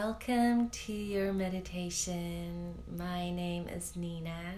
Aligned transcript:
Welcome 0.00 0.70
to 0.70 0.92
your 0.92 1.32
meditation. 1.32 2.72
My 2.96 3.32
name 3.32 3.66
is 3.66 3.96
Nina, 3.96 4.54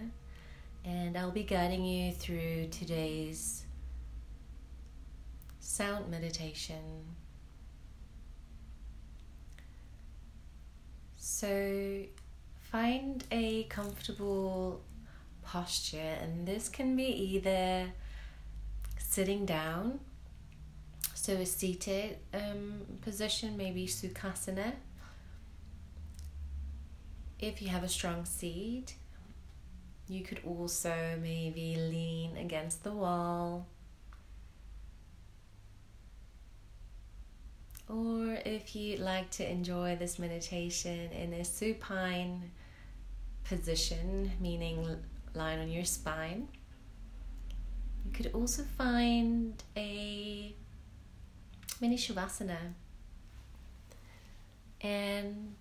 and 0.84 1.16
I'll 1.16 1.30
be 1.30 1.44
guiding 1.44 1.82
you 1.82 2.12
through 2.12 2.68
today's 2.70 3.64
sound 5.58 6.10
meditation. 6.10 7.06
So, 11.16 12.02
find 12.58 13.24
a 13.32 13.62
comfortable 13.64 14.82
posture, 15.42 16.18
and 16.20 16.46
this 16.46 16.68
can 16.68 16.94
be 16.96 17.06
either 17.06 17.90
sitting 18.98 19.46
down, 19.46 20.00
so 21.14 21.32
a 21.32 21.46
seated 21.46 22.18
um, 22.34 22.82
position, 23.00 23.56
maybe 23.56 23.86
Sukhasana 23.86 24.74
if 27.40 27.62
you 27.62 27.68
have 27.68 27.82
a 27.82 27.88
strong 27.88 28.24
seat, 28.24 28.94
you 30.08 30.22
could 30.22 30.40
also 30.46 31.18
maybe 31.22 31.76
lean 31.76 32.36
against 32.36 32.84
the 32.84 32.92
wall. 32.92 33.66
Or 37.88 38.38
if 38.44 38.76
you'd 38.76 39.00
like 39.00 39.30
to 39.32 39.50
enjoy 39.50 39.96
this 39.96 40.18
meditation 40.18 41.10
in 41.12 41.32
a 41.32 41.44
supine 41.44 42.50
position, 43.44 44.30
meaning 44.40 44.96
lying 45.34 45.60
on 45.60 45.70
your 45.70 45.84
spine, 45.84 46.46
you 48.04 48.12
could 48.12 48.30
also 48.32 48.62
find 48.76 49.62
a 49.76 50.54
mini 51.80 51.96
shavasana. 51.96 52.58
And 54.82 55.54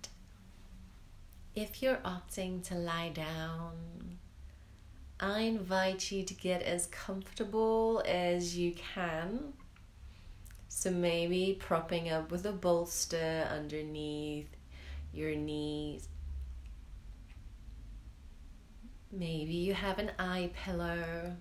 if 1.54 1.82
you're 1.82 1.96
opting 1.96 2.62
to 2.64 2.74
lie 2.74 3.10
down, 3.10 4.18
I 5.18 5.40
invite 5.40 6.10
you 6.10 6.22
to 6.22 6.34
get 6.34 6.62
as 6.62 6.86
comfortable 6.86 8.02
as 8.06 8.56
you 8.56 8.72
can. 8.72 9.52
So 10.68 10.90
maybe 10.90 11.58
propping 11.58 12.08
up 12.10 12.30
with 12.30 12.46
a 12.46 12.52
bolster 12.52 13.48
underneath 13.50 14.48
your 15.12 15.34
knees. 15.34 16.08
Maybe 19.12 19.54
you 19.54 19.74
have 19.74 19.98
an 19.98 20.12
eye 20.18 20.50
pillow. 20.54 21.36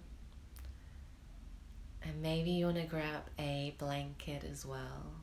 And 2.02 2.22
maybe 2.22 2.52
you 2.52 2.66
want 2.66 2.78
to 2.78 2.84
grab 2.84 3.24
a 3.38 3.76
blanket 3.78 4.44
as 4.50 4.66
well. 4.66 5.19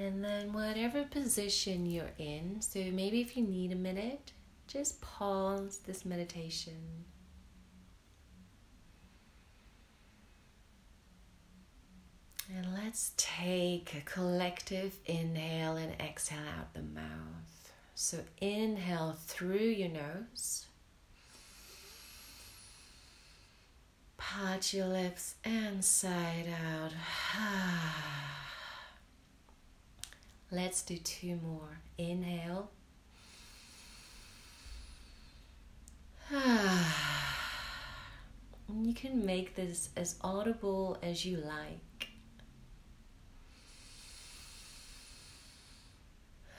And 0.00 0.24
then, 0.24 0.54
whatever 0.54 1.04
position 1.04 1.84
you're 1.84 2.12
in, 2.16 2.62
so 2.62 2.78
maybe 2.90 3.20
if 3.20 3.36
you 3.36 3.44
need 3.44 3.70
a 3.70 3.76
minute, 3.76 4.32
just 4.66 4.98
pause 5.02 5.80
this 5.86 6.06
meditation. 6.06 7.04
And 12.48 12.72
let's 12.72 13.12
take 13.18 13.94
a 13.94 14.00
collective 14.10 14.96
inhale 15.04 15.76
and 15.76 15.92
exhale 16.00 16.38
out 16.58 16.72
the 16.72 16.80
mouth. 16.80 17.72
So, 17.94 18.20
inhale 18.40 19.18
through 19.26 19.58
your 19.58 19.90
nose. 19.90 20.64
Part 24.16 24.72
your 24.72 24.86
lips 24.86 25.34
and 25.44 25.76
inside 25.76 26.46
out. 26.48 26.92
Ah. 27.36 28.39
Let's 30.52 30.82
do 30.82 30.96
two 30.96 31.36
more. 31.36 31.78
Inhale. 31.96 32.70
you 36.32 36.38
can 38.94 39.24
make 39.24 39.54
this 39.54 39.90
as 39.96 40.16
audible 40.22 40.98
as 41.02 41.24
you 41.24 41.38
like. 41.38 42.08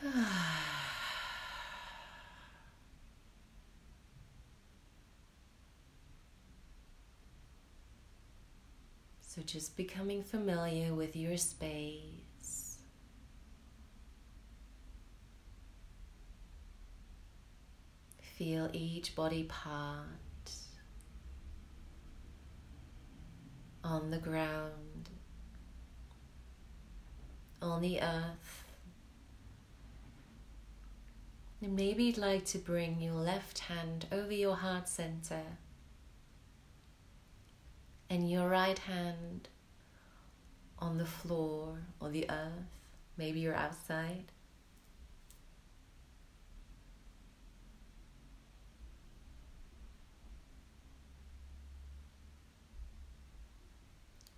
So, 9.33 9.41
just 9.41 9.77
becoming 9.77 10.23
familiar 10.23 10.93
with 10.93 11.15
your 11.15 11.37
space. 11.37 12.30
Feel 18.41 18.71
each 18.73 19.15
body 19.15 19.43
part 19.43 20.49
on 23.83 24.09
the 24.09 24.17
ground, 24.17 25.09
on 27.61 27.83
the 27.83 28.01
earth. 28.01 28.63
And 31.61 31.75
maybe 31.75 32.05
you'd 32.05 32.17
like 32.17 32.45
to 32.45 32.57
bring 32.57 32.99
your 32.99 33.13
left 33.13 33.59
hand 33.59 34.07
over 34.11 34.33
your 34.33 34.55
heart 34.55 34.89
center 34.89 35.43
and 38.09 38.27
your 38.27 38.49
right 38.49 38.79
hand 38.79 39.49
on 40.79 40.97
the 40.97 41.05
floor 41.05 41.77
or 41.99 42.09
the 42.09 42.25
earth. 42.27 42.79
Maybe 43.17 43.41
you're 43.41 43.53
outside. 43.53 44.31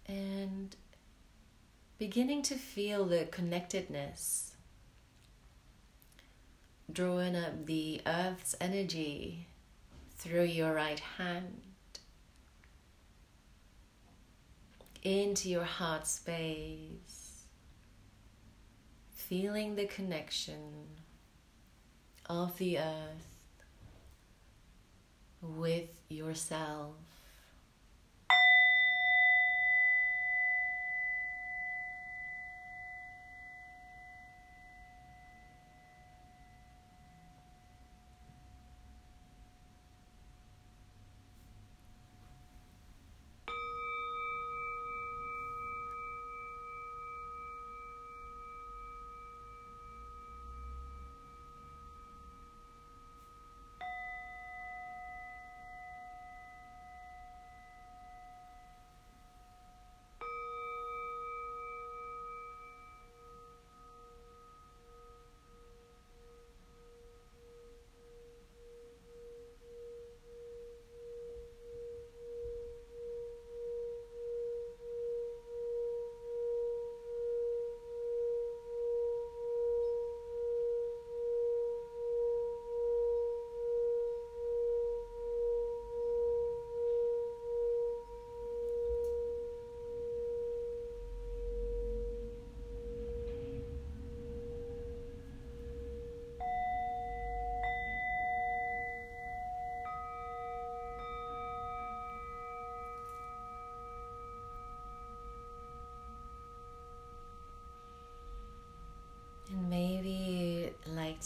And 0.07 0.75
beginning 1.97 2.41
to 2.43 2.55
feel 2.55 3.05
the 3.05 3.25
connectedness, 3.25 4.55
drawing 6.91 7.35
up 7.35 7.65
the 7.65 8.01
earth's 8.05 8.55
energy 8.59 9.47
through 10.17 10.43
your 10.43 10.73
right 10.73 10.99
hand 11.17 11.61
into 15.03 15.49
your 15.49 15.63
heart 15.65 16.07
space, 16.07 17.43
feeling 19.11 19.75
the 19.75 19.85
connection 19.85 20.87
of 22.29 22.57
the 22.57 22.79
earth 22.79 23.33
with 25.41 25.89
yourself. 26.09 27.12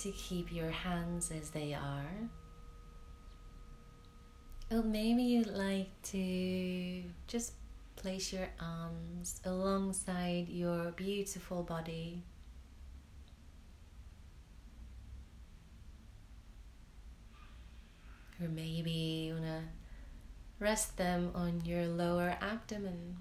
To 0.03 0.11
keep 0.11 0.53
your 0.53 0.69
hands 0.69 1.31
as 1.31 1.49
they 1.49 1.73
are. 1.73 2.29
Or 4.71 4.83
maybe 4.83 5.23
you'd 5.23 5.47
like 5.47 5.89
to 6.11 7.03
just 7.27 7.53
place 7.95 8.31
your 8.31 8.47
arms 8.59 9.41
alongside 9.43 10.49
your 10.49 10.91
beautiful 10.91 11.63
body. 11.63 12.23
Or 18.39 18.47
maybe 18.49 18.91
you 18.91 19.33
want 19.33 19.45
to 19.45 19.61
rest 20.59 20.95
them 20.97 21.31
on 21.33 21.61
your 21.65 21.87
lower 21.87 22.37
abdomen. 22.39 23.17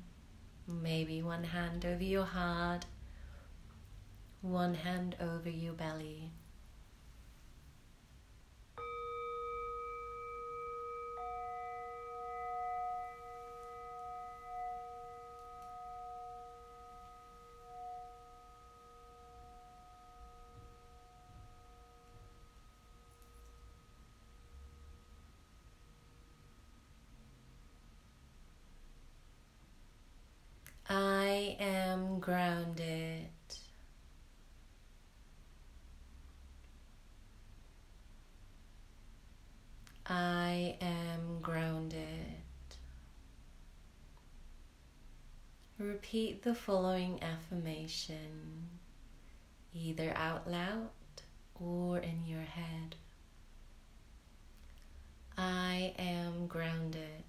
Maybe 0.68 1.22
one 1.22 1.44
hand 1.44 1.86
over 1.86 2.02
your 2.02 2.24
heart, 2.24 2.84
one 4.50 4.74
hand 4.74 5.16
over 5.20 5.50
your 5.50 5.72
belly. 5.74 6.30
I 30.88 31.56
am 31.58 32.20
grounded. 32.20 33.26
I 40.08 40.76
am 40.80 41.40
grounded. 41.42 41.96
Repeat 46.06 46.44
the 46.44 46.54
following 46.54 47.20
affirmation 47.20 48.68
either 49.74 50.12
out 50.14 50.48
loud 50.48 50.90
or 51.60 51.98
in 51.98 52.24
your 52.28 52.42
head. 52.42 52.94
I 55.36 55.94
am 55.98 56.46
grounded. 56.46 57.24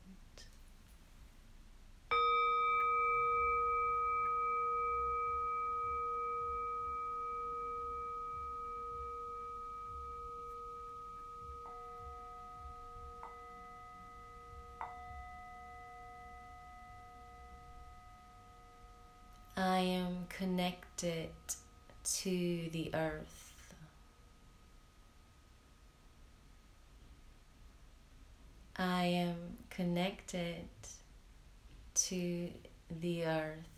I 19.59 19.79
am 19.79 20.27
connected 20.29 21.31
to 22.03 22.69
the 22.71 22.91
earth. 22.93 23.73
I 28.75 29.05
am 29.05 29.57
connected 29.71 30.67
to 31.95 32.49
the 33.01 33.25
earth. 33.25 33.76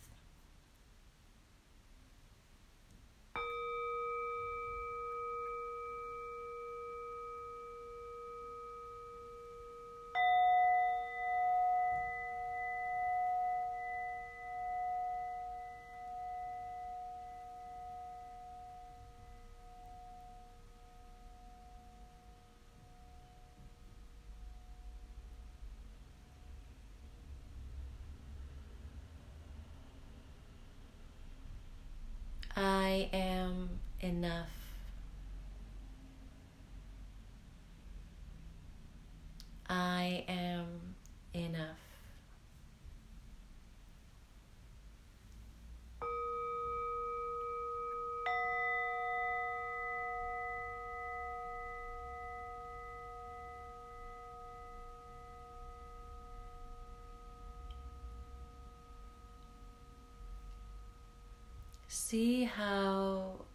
See 62.09 62.45
how 62.45 63.45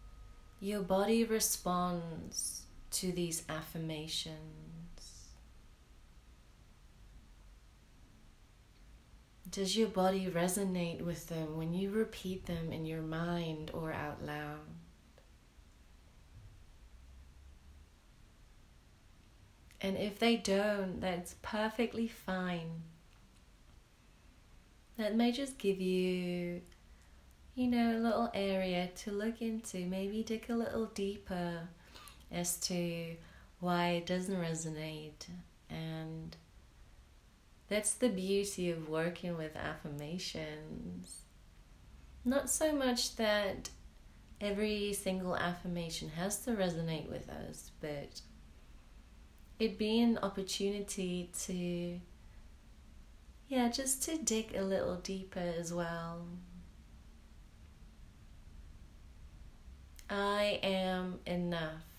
your 0.60 0.82
body 0.82 1.24
responds 1.24 2.66
to 2.92 3.10
these 3.10 3.42
affirmations. 3.48 4.36
Does 9.50 9.76
your 9.76 9.88
body 9.88 10.30
resonate 10.32 11.02
with 11.02 11.26
them 11.26 11.56
when 11.56 11.74
you 11.74 11.90
repeat 11.90 12.46
them 12.46 12.72
in 12.72 12.86
your 12.86 13.02
mind 13.02 13.72
or 13.74 13.92
out 13.92 14.24
loud? 14.24 14.60
And 19.80 19.96
if 19.96 20.20
they 20.20 20.36
don't, 20.36 21.00
that's 21.00 21.34
perfectly 21.42 22.06
fine. 22.06 22.84
That 24.96 25.16
may 25.16 25.32
just 25.32 25.58
give 25.58 25.80
you 25.80 26.60
you 27.54 27.68
know, 27.68 27.96
a 27.96 28.00
little 28.00 28.30
area 28.34 28.88
to 29.04 29.12
look 29.12 29.40
into. 29.40 29.86
Maybe 29.86 30.22
dig 30.22 30.50
a 30.50 30.56
little 30.56 30.86
deeper 30.86 31.68
as 32.32 32.56
to 32.60 33.16
why 33.60 33.90
it 33.90 34.06
doesn't 34.06 34.40
resonate. 34.40 35.26
And 35.70 36.36
that's 37.68 37.94
the 37.94 38.08
beauty 38.08 38.70
of 38.70 38.88
working 38.88 39.36
with 39.36 39.56
affirmations. 39.56 41.22
Not 42.24 42.50
so 42.50 42.72
much 42.74 43.16
that 43.16 43.70
every 44.40 44.92
single 44.92 45.36
affirmation 45.36 46.10
has 46.10 46.40
to 46.44 46.52
resonate 46.52 47.08
with 47.08 47.28
us, 47.28 47.70
but 47.80 48.20
it 49.58 49.78
be 49.78 50.00
an 50.00 50.18
opportunity 50.22 51.30
to, 51.46 52.00
yeah, 53.48 53.68
just 53.68 54.02
to 54.04 54.18
dig 54.18 54.54
a 54.56 54.62
little 54.62 54.96
deeper 54.96 55.54
as 55.58 55.72
well. 55.72 56.26
I 60.10 60.58
am 60.62 61.20
enough. 61.26 61.93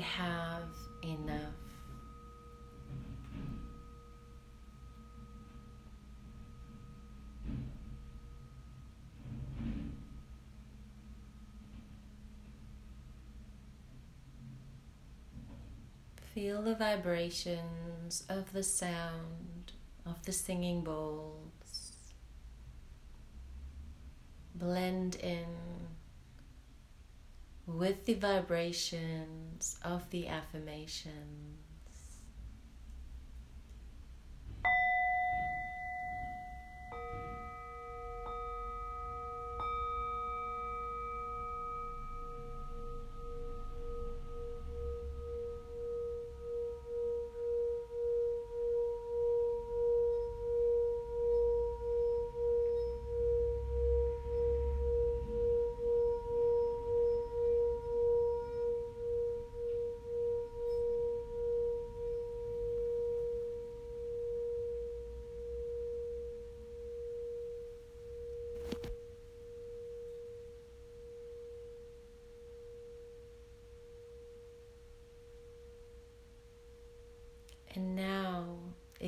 have 0.00 0.62
enough. 1.02 1.38
Feel 16.34 16.62
the 16.62 16.74
vibrations 16.76 18.24
of 18.28 18.52
the 18.52 18.62
sound 18.62 19.72
of 20.06 20.24
the 20.24 20.32
singing 20.32 20.82
bowls 20.82 21.48
blend 24.54 25.16
in 25.16 25.46
with 27.68 28.06
the 28.06 28.14
vibrations 28.14 29.78
of 29.84 30.08
the 30.10 30.26
affirmations. 30.26 31.67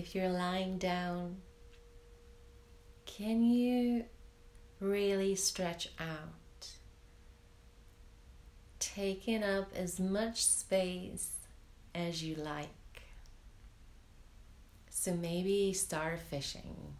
If 0.00 0.14
you're 0.14 0.30
lying 0.30 0.78
down, 0.78 1.36
can 3.04 3.42
you 3.42 4.02
really 4.80 5.34
stretch 5.34 5.90
out? 5.98 6.66
Taking 8.78 9.44
up 9.44 9.68
as 9.76 10.00
much 10.00 10.42
space 10.42 11.28
as 11.94 12.24
you 12.24 12.34
like. 12.36 13.02
So 14.88 15.12
maybe 15.12 15.74
start 15.74 16.18
fishing. 16.18 16.94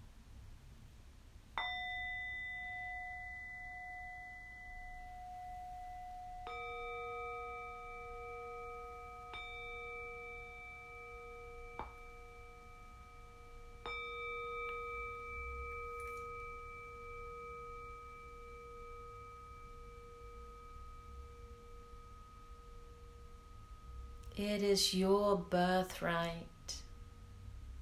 It 24.50 24.64
is 24.64 24.92
your 24.92 25.36
birthright 25.36 26.74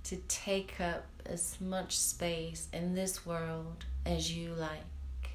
to 0.05 0.17
take 0.29 0.79
up 0.83 1.07
as 1.25 1.59
much 1.63 1.97
space 1.97 2.69
in 2.75 2.95
this 2.95 3.25
world 3.25 3.87
as 4.05 4.31
you 4.31 4.51
like. 4.53 5.31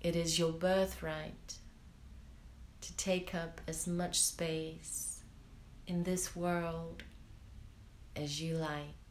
It 0.00 0.14
is 0.14 0.38
your 0.38 0.52
birthright 0.52 1.54
to 2.82 2.96
take 2.96 3.34
up 3.34 3.60
as 3.66 3.88
much 3.88 4.20
space 4.20 5.24
in 5.88 6.04
this 6.04 6.36
world 6.36 7.02
as 8.14 8.40
you 8.40 8.54
like. 8.58 9.07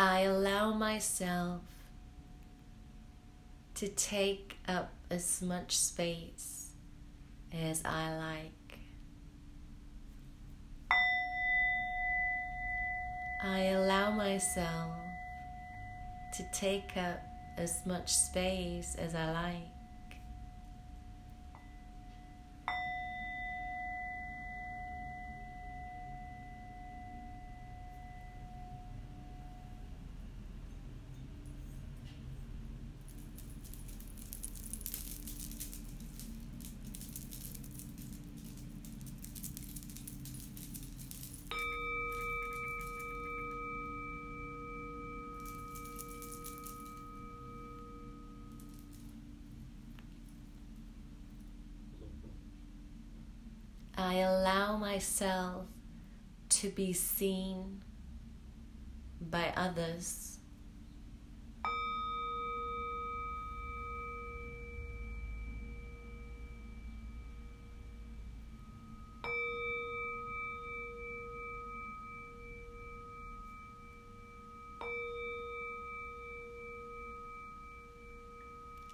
I 0.00 0.20
allow 0.20 0.72
myself 0.72 1.60
to 3.74 3.86
take 3.86 4.56
up 4.66 4.94
as 5.10 5.42
much 5.42 5.76
space 5.76 6.70
as 7.52 7.82
I 7.84 8.16
like. 8.16 8.78
I 13.44 13.60
allow 13.76 14.10
myself 14.10 14.96
to 16.32 16.44
take 16.50 16.96
up 16.96 17.20
as 17.58 17.84
much 17.84 18.10
space 18.10 18.94
as 18.94 19.14
I 19.14 19.30
like. 19.32 19.80
I 54.00 54.14
allow 54.20 54.78
myself 54.90 55.66
to 56.48 56.68
be 56.70 56.92
seen 56.92 57.80
by 59.20 59.52
others. 59.56 60.38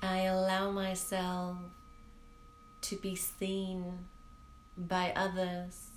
I 0.03 0.25
allow 0.25 0.71
myself 0.73 1.57
to 2.83 2.97
be 2.97 3.17
seen 3.17 4.07
by 4.77 5.13
others. 5.17 5.96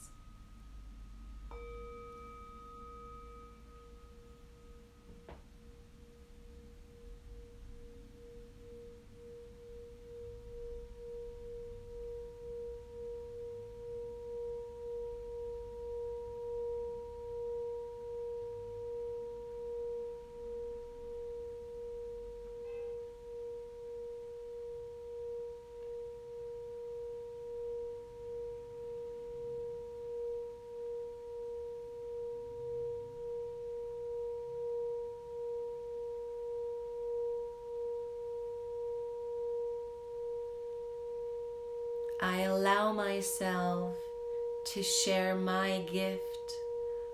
To 44.79 44.83
share 44.83 45.35
my 45.35 45.83
gift 45.91 46.57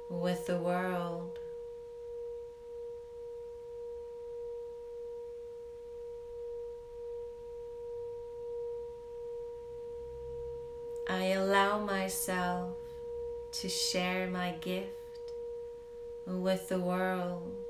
with 0.07 0.45
the 0.45 0.55
world. 0.55 1.39
I 11.07 11.29
allow 11.29 11.79
myself 11.79 12.75
to 13.53 13.67
share 13.67 14.27
my 14.27 14.51
gift 14.61 15.33
with 16.27 16.69
the 16.69 16.79
world. 16.79 17.64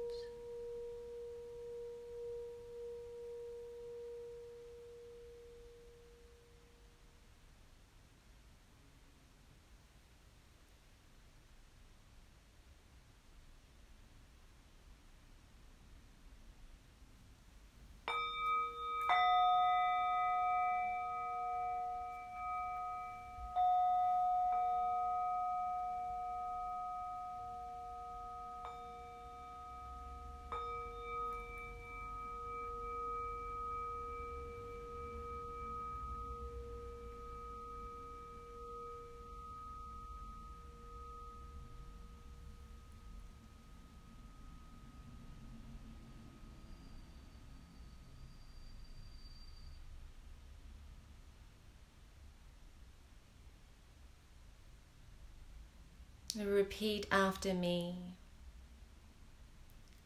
Repeat 56.37 57.07
after 57.11 57.53
me. 57.53 57.95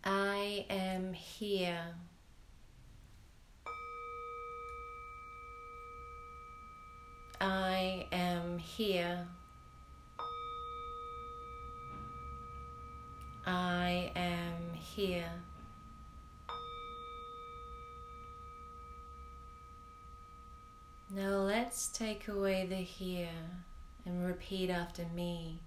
I 0.03 0.65
am 0.69 1.13
here. 1.13 1.81
I 7.41 8.05
am 8.11 8.59
here. 8.59 9.25
I 13.47 14.11
am 14.15 14.73
here. 14.73 15.31
Now 21.09 21.37
let's 21.37 21.87
take 21.87 22.27
away 22.27 22.67
the 22.67 22.75
here 22.75 23.29
and 24.05 24.23
repeat 24.23 24.69
after 24.69 25.05
me. 25.15 25.59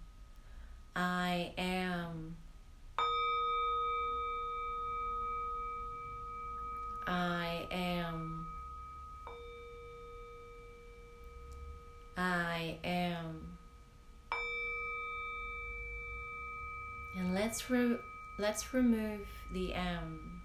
I 0.94 1.52
am. 1.56 2.36
I 7.06 7.66
am. 7.70 8.46
I 12.16 12.76
am. 12.84 13.58
And 17.16 17.34
let's 17.34 17.70
re- 17.70 17.98
let's 18.38 18.74
remove 18.74 19.26
the 19.52 19.72
am. 19.72 20.42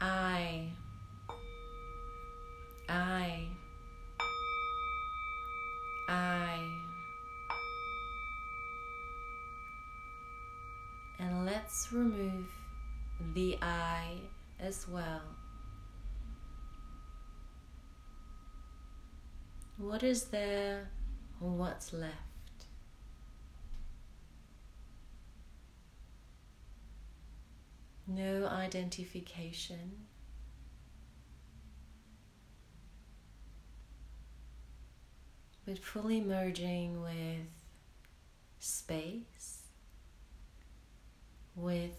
I. 0.00 0.70
I. 2.88 3.46
I. 6.08 6.89
And 11.20 11.44
let's 11.44 11.92
remove 11.92 12.46
the 13.34 13.58
I 13.60 14.14
as 14.58 14.88
well. 14.88 15.20
What 19.76 20.02
is 20.02 20.24
there 20.24 20.88
or 21.40 21.50
what's 21.50 21.92
left? 21.92 22.14
No 28.06 28.46
identification. 28.46 30.06
But 35.66 35.78
fully 35.78 36.22
merging 36.22 37.02
with 37.02 37.46
space 38.58 39.59
with 41.60 41.96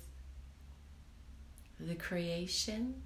the 1.80 1.96
creation, 1.96 3.02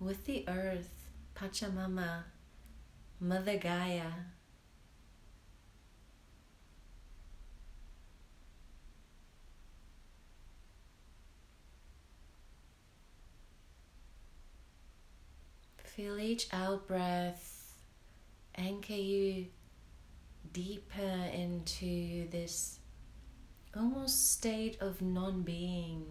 with 0.00 0.24
the 0.26 0.44
earth, 0.48 1.10
Pachamama, 1.34 2.24
Mother 3.20 3.56
Gaia. 3.56 4.10
Feel 15.84 16.18
each 16.18 16.48
out 16.52 16.88
breath 16.88 17.54
anchor 18.56 18.94
you 18.94 19.46
deeper 20.52 21.28
into 21.32 22.28
this 22.30 22.80
almost 23.76 24.32
state 24.32 24.76
of 24.80 25.02
non 25.02 25.42
being. 25.42 26.04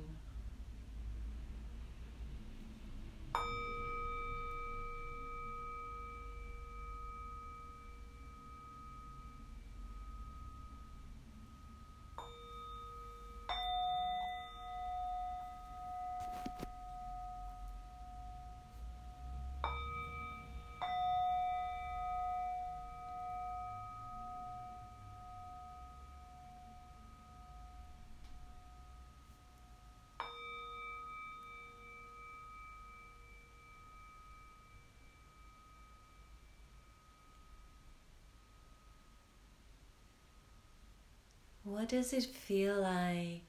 What 41.73 41.89
does 41.89 42.13
it 42.13 42.25
feel 42.25 42.79
like 42.81 43.41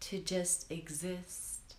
to 0.00 0.20
just 0.20 0.72
exist? 0.72 1.74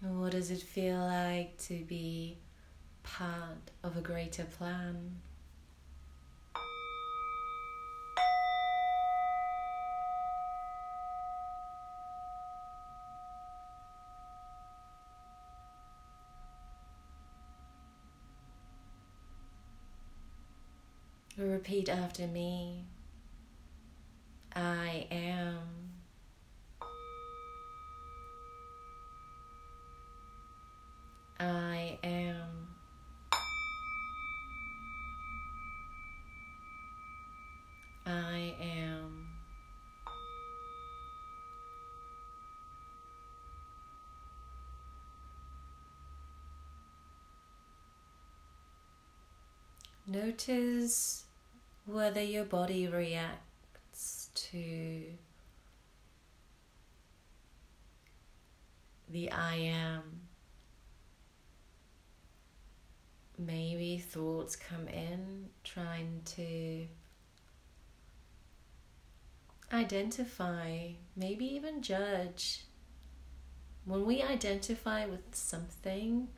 What 0.00 0.32
does 0.32 0.50
it 0.50 0.62
feel 0.62 0.96
like 0.96 1.58
to 1.64 1.84
be 1.84 2.38
part 3.02 3.70
of 3.82 3.98
a 3.98 4.00
greater 4.00 4.44
plan? 4.44 5.20
Repeat 21.64 21.88
after 21.88 22.26
me. 22.26 22.84
I 24.54 25.06
am. 25.10 25.60
I 31.40 31.98
am. 32.04 32.68
I 38.04 38.54
am. 38.60 39.26
Notice 50.06 51.24
whether 51.86 52.22
your 52.22 52.44
body 52.44 52.86
reacts 52.88 54.30
to 54.34 55.02
the 59.08 59.30
I 59.30 59.54
am. 59.56 60.02
Maybe 63.38 63.98
thoughts 63.98 64.56
come 64.56 64.88
in 64.88 65.48
trying 65.64 66.22
to 66.36 66.86
identify, 69.72 70.90
maybe 71.16 71.44
even 71.44 71.82
judge. 71.82 72.64
When 73.84 74.06
we 74.06 74.22
identify 74.22 75.04
with 75.04 75.34
something, 75.34 76.28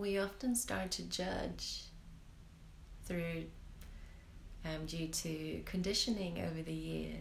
we 0.00 0.18
often 0.18 0.54
start 0.54 0.90
to 0.92 1.02
judge 1.02 1.82
through 3.04 3.44
um, 4.64 4.86
due 4.86 5.08
to 5.08 5.60
conditioning 5.66 6.38
over 6.40 6.62
the 6.62 6.72
years. 6.72 7.18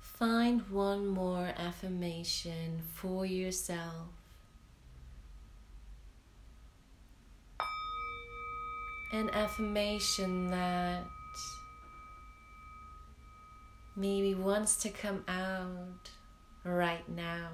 Find 0.00 0.62
one 0.70 1.06
more 1.06 1.52
affirmation 1.58 2.80
for 2.94 3.26
yourself. 3.26 4.15
An 9.12 9.30
affirmation 9.30 10.50
that 10.50 11.04
maybe 13.94 14.34
wants 14.34 14.76
to 14.76 14.90
come 14.90 15.24
out 15.28 16.10
right 16.64 17.08
now. 17.08 17.48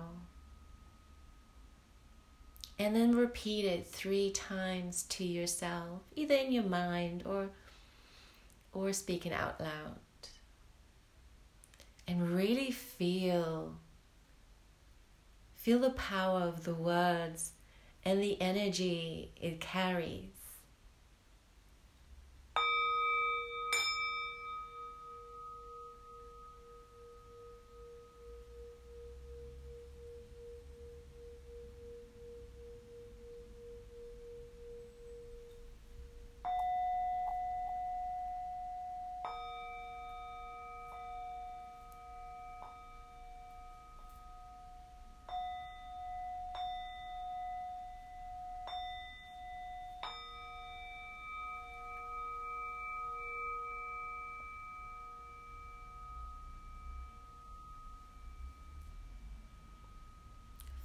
And 2.78 2.96
then 2.96 3.14
repeat 3.14 3.64
it 3.64 3.86
three 3.86 4.30
times 4.32 5.04
to 5.10 5.24
yourself, 5.24 6.00
either 6.16 6.34
in 6.34 6.52
your 6.52 6.64
mind 6.64 7.22
or 7.24 7.50
or 8.72 8.92
speaking 8.92 9.32
out 9.32 9.60
loud 9.60 9.98
and 12.08 12.30
really 12.30 12.70
feel 12.70 13.74
feel 15.56 15.78
the 15.78 15.90
power 15.90 16.40
of 16.40 16.64
the 16.64 16.74
words 16.74 17.52
and 18.04 18.20
the 18.20 18.40
energy 18.40 19.30
it 19.40 19.60
carries 19.60 20.41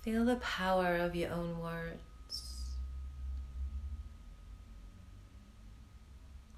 Feel 0.07 0.23
the 0.23 0.37
power 0.37 0.95
of 0.95 1.17
your 1.17 1.33
own 1.33 1.59
words. 1.59 2.71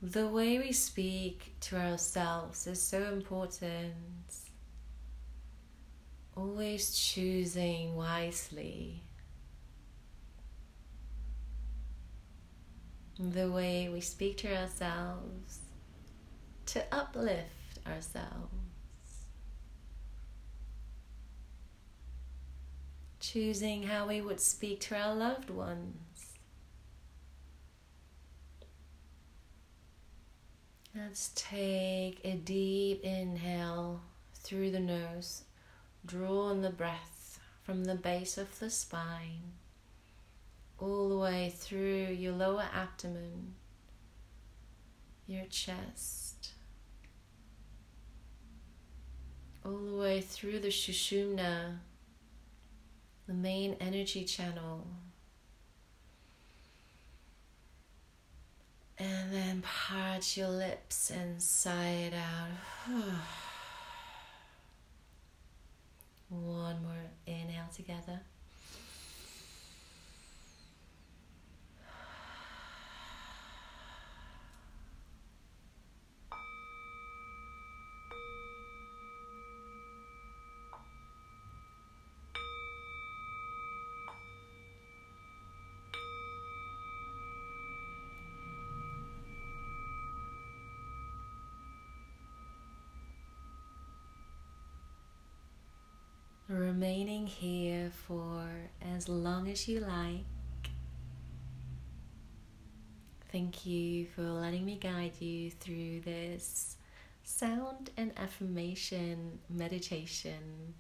The 0.04 0.28
way 0.28 0.60
we 0.60 0.72
speak 0.72 1.56
to 1.62 1.78
ourselves 1.78 2.68
is 2.68 2.80
so 2.80 3.12
important. 3.12 3.96
Always 6.38 6.96
choosing 6.96 7.96
wisely. 7.96 9.02
The 13.18 13.50
way 13.50 13.90
we 13.90 14.02
speak 14.02 14.38
to 14.38 14.56
ourselves 14.56 15.62
to 16.68 16.84
uplift 16.92 17.80
ourselves. 17.88 18.69
Choosing 23.32 23.84
how 23.84 24.08
we 24.08 24.22
would 24.22 24.40
speak 24.40 24.80
to 24.80 24.96
our 24.96 25.14
loved 25.14 25.52
ones. 25.52 26.34
Let's 30.96 31.32
take 31.36 32.22
a 32.24 32.34
deep 32.34 33.04
inhale 33.04 34.02
through 34.34 34.72
the 34.72 34.80
nose. 34.80 35.44
Draw 36.06 36.50
in 36.50 36.62
the 36.62 36.72
breath 36.72 37.40
from 37.62 37.86
the 37.86 37.94
base 37.94 38.38
of 38.38 38.58
the 38.58 38.72
spine 38.72 39.54
all 40.80 41.10
the 41.10 41.18
way 41.18 41.54
through 41.56 42.08
your 42.08 42.34
lower 42.34 42.66
abdomen, 42.74 43.54
your 45.28 45.46
chest, 45.46 46.54
all 49.64 49.78
the 49.78 49.98
way 49.98 50.22
through 50.22 50.60
the 50.60 50.70
Sushumna 50.70 51.80
the 53.30 53.36
main 53.36 53.78
energy 53.80 54.26
channel. 54.26 54.88
And 58.98 59.32
then 59.32 59.62
part 59.62 60.36
your 60.36 60.50
lips 60.50 61.12
and 61.12 61.40
sigh 61.40 62.10
it 62.10 62.14
out. 62.16 62.50
One 66.30 66.82
more 66.82 67.06
inhale 67.28 67.70
together. 67.74 68.22
Remaining 96.60 97.28
here 97.28 97.92
for 98.08 98.44
as 98.96 99.08
long 99.08 99.48
as 99.48 99.68
you 99.68 99.80
like. 99.80 100.26
Thank 103.32 103.66
you 103.66 104.08
for 104.08 104.24
letting 104.24 104.66
me 104.66 104.78
guide 104.82 105.14
you 105.20 105.52
through 105.52 106.02
this 106.02 106.76
sound 107.24 107.92
and 107.96 108.12
affirmation 108.18 109.40
meditation 109.50 110.74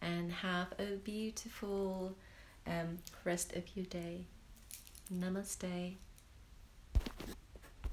and 0.00 0.30
have 0.30 0.68
a 0.78 0.96
beautiful 0.96 2.16
um, 2.66 2.98
rest 3.24 3.54
of 3.54 3.64
your 3.74 3.86
day. 3.86 4.26
Namaste. 5.12 5.96